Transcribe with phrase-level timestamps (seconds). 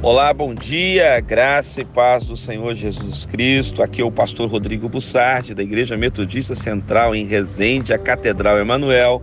[0.00, 3.82] Olá, bom dia, graça e paz do Senhor Jesus Cristo.
[3.82, 9.20] Aqui é o pastor Rodrigo Bussardi, da Igreja Metodista Central em Resende, a Catedral Emanuel,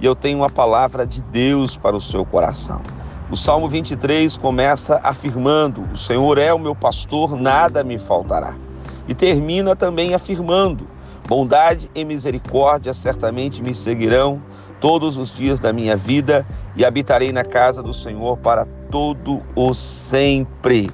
[0.00, 2.82] e eu tenho uma palavra de Deus para o seu coração.
[3.30, 8.56] O Salmo 23 começa afirmando: O Senhor é o meu pastor, nada me faltará.
[9.06, 10.88] E termina também afirmando:
[11.28, 14.42] Bondade e misericórdia certamente me seguirão
[14.80, 16.44] todos os dias da minha vida
[16.76, 20.90] e habitarei na casa do Senhor para todo o sempre.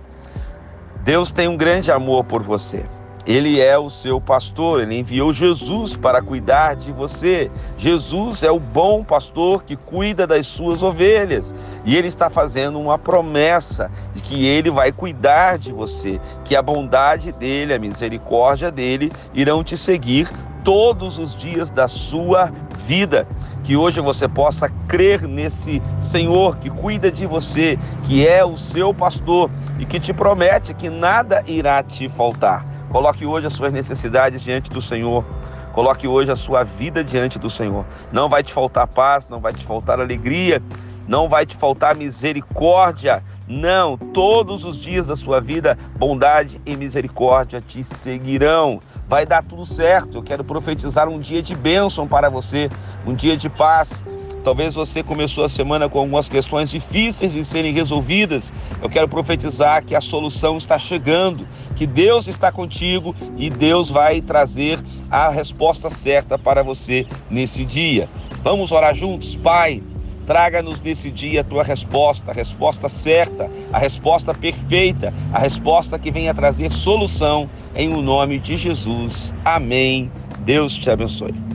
[1.02, 2.86] Deus tem um grande amor por você.
[3.24, 7.50] Ele é o seu pastor, ele enviou Jesus para cuidar de você.
[7.76, 11.54] Jesus é o bom pastor que cuida das suas ovelhas.
[11.84, 16.62] E ele está fazendo uma promessa de que ele vai cuidar de você, que a
[16.62, 20.28] bondade dele, a misericórdia dele irão te seguir
[20.64, 22.52] todos os dias da sua
[22.86, 23.26] vida.
[23.62, 28.92] Que hoje você possa crer nesse Senhor que cuida de você, que é o seu
[28.92, 32.71] pastor e que te promete que nada irá te faltar.
[32.92, 35.24] Coloque hoje as suas necessidades diante do Senhor.
[35.72, 37.86] Coloque hoje a sua vida diante do Senhor.
[38.12, 40.62] Não vai te faltar paz, não vai te faltar alegria,
[41.08, 43.24] não vai te faltar misericórdia.
[43.48, 48.78] Não, todos os dias da sua vida, bondade e misericórdia te seguirão.
[49.08, 50.18] Vai dar tudo certo.
[50.18, 52.70] Eu quero profetizar um dia de bênção para você,
[53.06, 54.04] um dia de paz,
[54.42, 58.52] Talvez você começou a semana com algumas questões difíceis de serem resolvidas.
[58.82, 64.20] Eu quero profetizar que a solução está chegando, que Deus está contigo e Deus vai
[64.20, 64.80] trazer
[65.10, 68.08] a resposta certa para você nesse dia.
[68.42, 69.82] Vamos orar juntos, Pai.
[70.26, 76.12] Traga-nos nesse dia a tua resposta, a resposta certa, a resposta perfeita, a resposta que
[76.12, 79.34] venha trazer solução em o nome de Jesus.
[79.44, 80.10] Amém.
[80.44, 81.51] Deus te abençoe.